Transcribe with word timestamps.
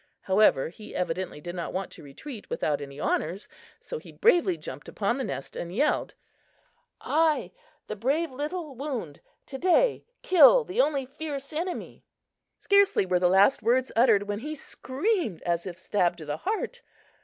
However, 0.21 0.69
he 0.69 0.95
evidently 0.95 1.39
did 1.39 1.53
not 1.53 1.73
want 1.73 1.91
to 1.91 2.01
retreat 2.01 2.49
without 2.49 2.81
any 2.81 2.99
honors; 2.99 3.47
so 3.79 3.99
he 3.99 4.11
bravely 4.11 4.57
jumped 4.57 4.89
upon 4.89 5.17
the 5.17 5.23
nest 5.23 5.55
and 5.55 5.71
yelled: 5.71 6.15
"I, 6.99 7.51
the 7.85 7.95
brave 7.95 8.31
Little 8.31 8.73
Wound, 8.73 9.21
to 9.45 9.59
day 9.59 10.03
kill 10.23 10.63
the 10.63 10.81
only 10.81 11.05
fierce 11.05 11.53
enemy!" 11.53 12.03
Scarcely 12.59 13.05
were 13.05 13.19
the 13.19 13.29
last 13.29 13.61
words 13.61 13.91
uttered 13.95 14.23
when 14.23 14.39
he 14.39 14.55
screamed 14.55 15.43
as 15.43 15.67
if 15.67 15.77
stabbed 15.77 16.17
to 16.17 16.25
the 16.25 16.37
heart. 16.37 16.81